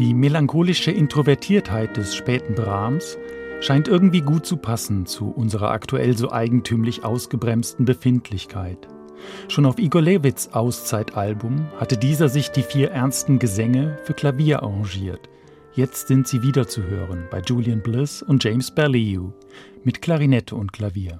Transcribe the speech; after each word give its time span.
Die 0.00 0.14
melancholische 0.14 0.90
Introvertiertheit 0.90 1.98
des 1.98 2.16
späten 2.16 2.54
Brahms 2.54 3.18
scheint 3.60 3.86
irgendwie 3.86 4.22
gut 4.22 4.46
zu 4.46 4.56
passen 4.56 5.04
zu 5.04 5.28
unserer 5.28 5.72
aktuell 5.72 6.16
so 6.16 6.32
eigentümlich 6.32 7.04
ausgebremsten 7.04 7.84
Befindlichkeit. 7.84 8.88
Schon 9.48 9.66
auf 9.66 9.78
Igor 9.78 10.00
Levits 10.00 10.54
Auszeitalbum 10.54 11.66
hatte 11.76 11.98
dieser 11.98 12.30
sich 12.30 12.48
die 12.50 12.62
vier 12.62 12.92
ernsten 12.92 13.38
Gesänge 13.38 13.98
für 14.04 14.14
Klavier 14.14 14.62
arrangiert. 14.62 15.28
Jetzt 15.74 16.08
sind 16.08 16.26
sie 16.26 16.42
wieder 16.42 16.66
zu 16.66 16.82
hören 16.84 17.26
bei 17.30 17.42
Julian 17.42 17.82
Bliss 17.82 18.22
und 18.22 18.42
James 18.42 18.74
Berliou 18.74 19.34
mit 19.84 20.00
Klarinette 20.00 20.56
und 20.56 20.72
Klavier. 20.72 21.18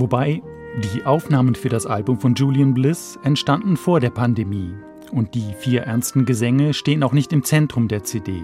Wobei 0.00 0.42
die 0.94 1.04
Aufnahmen 1.04 1.54
für 1.54 1.68
das 1.68 1.84
Album 1.84 2.18
von 2.18 2.34
Julian 2.34 2.72
Bliss 2.72 3.18
entstanden 3.22 3.76
vor 3.76 4.00
der 4.00 4.08
Pandemie. 4.08 4.72
Und 5.12 5.34
die 5.34 5.52
vier 5.58 5.82
ernsten 5.82 6.24
Gesänge 6.24 6.72
stehen 6.72 7.02
auch 7.02 7.12
nicht 7.12 7.34
im 7.34 7.42
Zentrum 7.42 7.86
der 7.86 8.02
CD. 8.02 8.42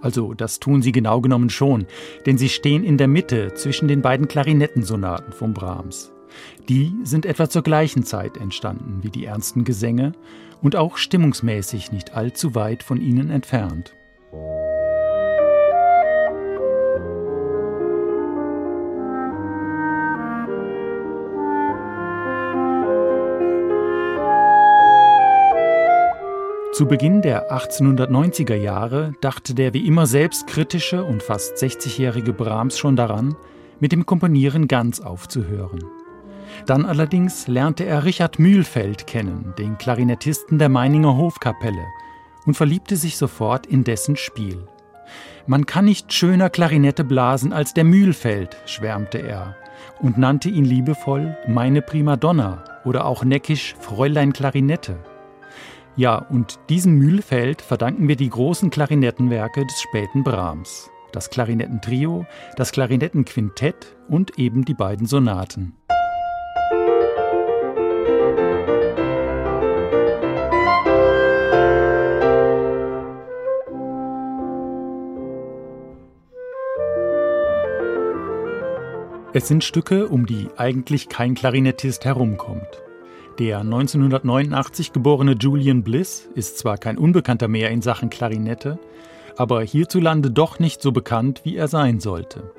Also 0.00 0.32
das 0.32 0.58
tun 0.58 0.80
sie 0.80 0.92
genau 0.92 1.20
genommen 1.20 1.50
schon, 1.50 1.86
denn 2.24 2.38
sie 2.38 2.48
stehen 2.48 2.82
in 2.82 2.96
der 2.96 3.08
Mitte 3.08 3.52
zwischen 3.54 3.88
den 3.88 4.00
beiden 4.00 4.26
Klarinettensonaten 4.26 5.32
von 5.34 5.52
Brahms. 5.52 6.12
Die 6.68 6.94
sind 7.02 7.26
etwa 7.26 7.50
zur 7.50 7.62
gleichen 7.62 8.04
Zeit 8.04 8.38
entstanden 8.38 9.00
wie 9.02 9.10
die 9.10 9.26
ernsten 9.26 9.64
Gesänge 9.64 10.12
und 10.62 10.76
auch 10.76 10.96
stimmungsmäßig 10.96 11.92
nicht 11.92 12.14
allzu 12.14 12.54
weit 12.54 12.82
von 12.82 13.02
ihnen 13.02 13.28
entfernt. 13.28 13.95
Zu 26.76 26.84
Beginn 26.84 27.22
der 27.22 27.50
1890er 27.50 28.54
Jahre 28.54 29.14
dachte 29.22 29.54
der 29.54 29.72
wie 29.72 29.86
immer 29.86 30.06
selbstkritische 30.06 31.02
und 31.02 31.22
fast 31.22 31.56
60-jährige 31.56 32.34
Brahms 32.34 32.76
schon 32.76 32.96
daran, 32.96 33.34
mit 33.80 33.92
dem 33.92 34.04
Komponieren 34.04 34.68
ganz 34.68 35.00
aufzuhören. 35.00 35.82
Dann 36.66 36.84
allerdings 36.84 37.48
lernte 37.48 37.86
er 37.86 38.04
Richard 38.04 38.38
Mühlfeld 38.38 39.06
kennen, 39.06 39.54
den 39.58 39.78
Klarinettisten 39.78 40.58
der 40.58 40.68
Meininger 40.68 41.16
Hofkapelle, 41.16 41.86
und 42.44 42.58
verliebte 42.58 42.96
sich 42.96 43.16
sofort 43.16 43.64
in 43.64 43.82
dessen 43.82 44.16
Spiel. 44.16 44.68
Man 45.46 45.64
kann 45.64 45.86
nicht 45.86 46.12
schöner 46.12 46.50
Klarinette 46.50 47.04
blasen 47.04 47.54
als 47.54 47.72
der 47.72 47.84
Mühlfeld, 47.84 48.54
schwärmte 48.66 49.16
er 49.16 49.56
und 50.02 50.18
nannte 50.18 50.50
ihn 50.50 50.66
liebevoll 50.66 51.38
meine 51.48 51.80
Primadonna 51.80 52.64
oder 52.84 53.06
auch 53.06 53.24
neckisch 53.24 53.74
Fräulein 53.80 54.34
Klarinette. 54.34 54.98
Ja, 55.98 56.16
und 56.16 56.58
diesem 56.68 56.98
Mühlfeld 56.98 57.62
verdanken 57.62 58.06
wir 58.06 58.16
die 58.16 58.28
großen 58.28 58.68
Klarinettenwerke 58.68 59.64
des 59.64 59.80
späten 59.80 60.24
Brahms. 60.24 60.90
Das 61.10 61.30
Klarinettentrio, 61.30 62.26
das 62.56 62.70
Klarinettenquintett 62.72 63.96
und 64.06 64.38
eben 64.38 64.66
die 64.66 64.74
beiden 64.74 65.06
Sonaten. 65.06 65.74
Es 79.32 79.48
sind 79.48 79.64
Stücke, 79.64 80.08
um 80.08 80.26
die 80.26 80.48
eigentlich 80.58 81.08
kein 81.08 81.34
Klarinettist 81.34 82.04
herumkommt. 82.04 82.85
Der 83.38 83.58
1989 83.60 84.94
geborene 84.94 85.32
Julian 85.32 85.82
Bliss 85.82 86.26
ist 86.34 86.56
zwar 86.56 86.78
kein 86.78 86.96
Unbekannter 86.96 87.48
mehr 87.48 87.70
in 87.70 87.82
Sachen 87.82 88.08
Klarinette, 88.08 88.78
aber 89.36 89.62
hierzulande 89.62 90.30
doch 90.30 90.58
nicht 90.58 90.80
so 90.80 90.90
bekannt, 90.90 91.42
wie 91.44 91.56
er 91.56 91.68
sein 91.68 92.00
sollte. 92.00 92.50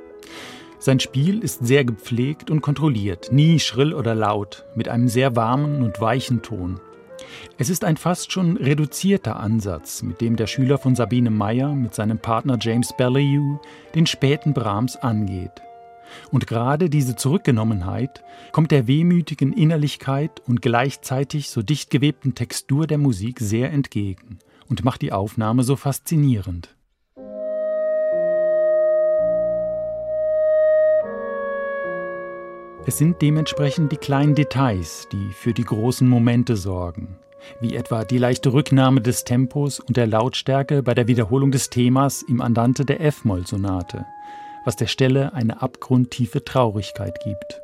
Sein 0.78 1.00
Spiel 1.00 1.44
ist 1.44 1.66
sehr 1.66 1.84
gepflegt 1.84 2.52
und 2.52 2.62
kontrolliert, 2.62 3.32
nie 3.32 3.60
schrill 3.60 3.92
oder 3.92 4.14
laut, 4.14 4.66
mit 4.76 4.88
einem 4.88 5.08
sehr 5.08 5.36
warmen 5.36 5.82
und 5.82 6.00
weichen 6.00 6.44
Ton. 6.44 6.80
Es 7.58 7.72
ist 7.72 7.84
ein 7.84 7.98
fast 7.98 8.32
schon 8.32 8.56
reduzierter 8.58 9.40
Ansatz, 9.40 10.04
mit 10.04 10.22
dem 10.22 10.36
der 10.36 10.46
Schüler 10.46 10.78
von 10.78 10.96
Sabine 10.96 11.32
Meyer 11.32 11.74
mit 11.74 11.96
seinem 11.96 12.20
Partner 12.20 12.60
James 12.62 12.94
Berliou 12.96 13.60
den 13.96 14.06
späten 14.06 14.54
Brahms 14.54 14.96
angeht. 14.96 15.64
Und 16.32 16.48
gerade 16.48 16.90
diese 16.90 17.16
Zurückgenommenheit 17.16 18.24
kommt 18.52 18.72
der 18.72 18.88
wehmütigen 18.88 19.54
Innerlichkeit 19.54 20.42
und 20.48 20.62
gleichzeitig 20.62 21.50
so 21.50 21.62
dicht 21.62 21.90
gewebten 21.90 22.36
Textur 22.36 22.88
der 22.88 22.98
Musik 22.98 23.40
sehr 23.40 23.72
entgegen 23.72 24.40
und 24.70 24.84
macht 24.84 25.02
die 25.02 25.12
Aufnahme 25.12 25.64
so 25.64 25.76
faszinierend. 25.76 26.76
Es 32.86 32.98
sind 32.98 33.22
dementsprechend 33.22 33.92
die 33.92 33.98
kleinen 33.98 34.34
Details, 34.34 35.10
die 35.12 35.30
für 35.34 35.54
die 35.54 35.66
großen 35.66 36.08
Momente 36.08 36.56
sorgen, 36.56 37.18
wie 37.60 37.76
etwa 37.76 38.06
die 38.06 38.18
leichte 38.18 38.54
Rücknahme 38.54 39.02
des 39.02 39.26
Tempos 39.26 39.82
und 39.82 39.98
der 39.98 40.08
Lautstärke 40.08 40.84
bei 40.84 40.94
der 40.94 41.08
Wiederholung 41.08 41.52
des 41.52 41.70
Themas 41.70 42.22
im 42.22 42.40
Andante 42.40 42.86
der 42.86 43.02
F-Moll-Sonate 43.02 44.06
was 44.66 44.76
der 44.76 44.88
Stelle 44.88 45.34
eine 45.34 45.62
abgrundtiefe 45.62 46.44
Traurigkeit 46.44 47.20
gibt. 47.20 47.62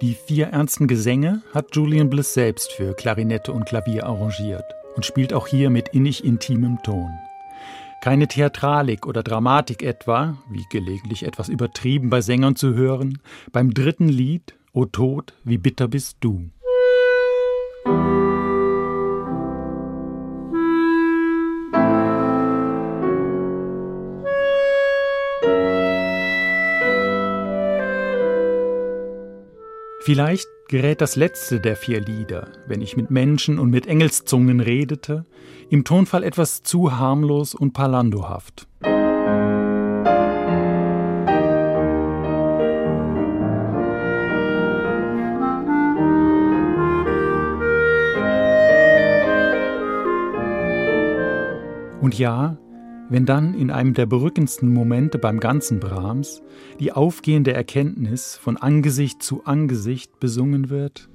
Die 0.00 0.14
vier 0.14 0.46
ernsten 0.46 0.88
Gesänge 0.88 1.42
hat 1.52 1.76
Julian 1.76 2.08
Bliss 2.08 2.32
selbst 2.32 2.72
für 2.72 2.94
Klarinette 2.94 3.52
und 3.52 3.66
Klavier 3.66 4.06
arrangiert 4.06 4.64
und 4.96 5.04
spielt 5.04 5.34
auch 5.34 5.46
hier 5.46 5.68
mit 5.68 5.88
innig 5.88 6.24
intimem 6.24 6.82
Ton. 6.82 7.10
Keine 8.00 8.28
Theatralik 8.28 9.06
oder 9.06 9.22
Dramatik 9.22 9.82
etwa, 9.82 10.38
wie 10.48 10.64
gelegentlich 10.70 11.22
etwas 11.22 11.50
übertrieben 11.50 12.08
bei 12.08 12.22
Sängern 12.22 12.56
zu 12.56 12.74
hören, 12.74 13.18
beim 13.52 13.74
dritten 13.74 14.08
Lied 14.08 14.54
O 14.72 14.86
Tod, 14.86 15.34
wie 15.44 15.58
bitter 15.58 15.86
bist 15.86 16.16
du. 16.20 16.48
Vielleicht 30.02 30.48
gerät 30.70 31.00
das 31.00 31.16
letzte 31.16 31.58
der 31.58 31.74
vier 31.74 32.00
Lieder, 32.00 32.46
wenn 32.68 32.80
ich 32.80 32.96
mit 32.96 33.10
Menschen 33.10 33.58
und 33.58 33.70
mit 33.70 33.88
Engelszungen 33.88 34.60
redete, 34.60 35.26
im 35.68 35.82
Tonfall 35.82 36.22
etwas 36.22 36.62
zu 36.62 36.96
harmlos 36.96 37.56
und 37.56 37.72
parlandohaft. 37.72 38.68
Und 52.00 52.16
ja, 52.16 52.56
wenn 53.10 53.26
dann 53.26 53.52
in 53.54 53.70
einem 53.70 53.92
der 53.92 54.06
berückendsten 54.06 54.72
Momente 54.72 55.18
beim 55.18 55.40
ganzen 55.40 55.80
Brahms 55.80 56.40
die 56.78 56.92
aufgehende 56.92 57.52
Erkenntnis 57.52 58.36
von 58.36 58.56
Angesicht 58.56 59.22
zu 59.22 59.44
Angesicht 59.44 60.18
besungen 60.20 60.70
wird. 60.70 61.10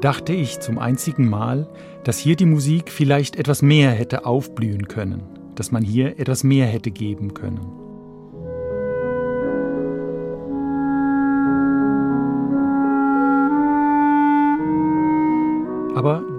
dachte 0.00 0.32
ich 0.32 0.58
zum 0.58 0.80
einzigen 0.80 1.30
Mal, 1.30 1.68
dass 2.02 2.18
hier 2.18 2.34
die 2.34 2.44
Musik 2.44 2.90
vielleicht 2.90 3.36
etwas 3.36 3.62
mehr 3.62 3.92
hätte 3.92 4.26
aufblühen 4.26 4.88
können, 4.88 5.22
dass 5.54 5.70
man 5.70 5.84
hier 5.84 6.18
etwas 6.18 6.42
mehr 6.42 6.66
hätte 6.66 6.90
geben 6.90 7.34
können. 7.34 7.81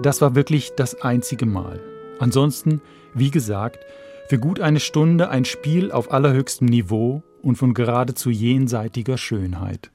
Das 0.04 0.20
war 0.20 0.34
wirklich 0.34 0.74
das 0.76 1.00
einzige 1.00 1.46
Mal. 1.46 1.80
Ansonsten, 2.18 2.82
wie 3.14 3.30
gesagt, 3.30 3.78
für 4.28 4.38
gut 4.38 4.60
eine 4.60 4.78
Stunde 4.78 5.30
ein 5.30 5.46
Spiel 5.46 5.90
auf 5.90 6.12
allerhöchstem 6.12 6.68
Niveau 6.68 7.22
und 7.40 7.56
von 7.56 7.72
geradezu 7.72 8.28
jenseitiger 8.28 9.16
Schönheit. 9.16 9.90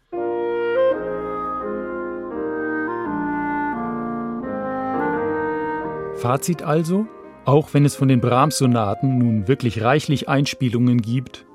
Fazit 6.16 6.64
also, 6.64 7.06
auch 7.46 7.76
wenn 7.76 7.86
es 7.86 7.96
von 7.96 8.08
den 8.08 8.20
Brahms-Sonaten 8.20 9.20
nun 9.20 9.48
wirklich 9.48 9.84
reichlich 9.84 10.28
Einspielungen 10.28 11.04
gibt, 11.04 11.46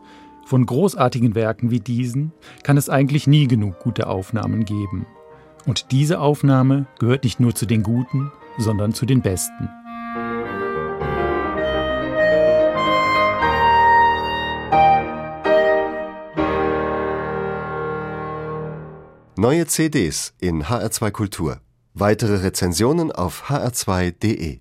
von 0.46 0.64
großartigen 0.64 1.34
Werken 1.34 1.72
wie 1.72 1.80
diesen 1.80 2.30
kann 2.62 2.76
es 2.76 2.88
eigentlich 2.88 3.26
nie 3.26 3.48
genug 3.48 3.80
gute 3.80 4.06
Aufnahmen 4.06 4.64
geben. 4.64 5.06
Und 5.66 5.90
diese 5.90 6.20
Aufnahme 6.20 6.86
gehört 7.00 7.24
nicht 7.24 7.40
nur 7.40 7.56
zu 7.56 7.66
den 7.66 7.82
guten, 7.82 8.30
sondern 8.58 8.92
zu 8.92 9.06
den 9.06 9.20
Besten. 9.22 9.68
Neue 19.36 19.66
CDs 19.66 20.32
in 20.40 20.62
HR2 20.64 21.10
Kultur. 21.10 21.60
Weitere 21.92 22.36
Rezensionen 22.36 23.12
auf 23.12 23.50
hr2.de 23.50 24.60